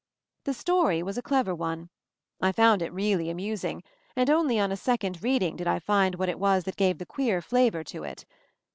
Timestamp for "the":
0.45-0.55, 6.97-7.05